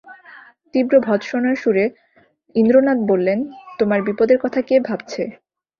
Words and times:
তীব্র 0.73 0.93
ভর্ৎসনার 0.99 1.55
সুরে 1.55 1.85
ইন্দ্রনাথ 2.55 2.99
বললেন, 3.07 3.39
তোমার 3.79 3.99
বিপদের 4.01 4.37
কথা 4.43 4.59
কে 4.61 4.75
ভাবছে? 4.79 5.23